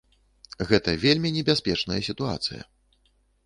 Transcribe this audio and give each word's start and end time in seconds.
Гэта 0.71 0.95
вельмі 1.03 1.33
небяспечная 1.37 2.01
сітуацыя. 2.11 2.61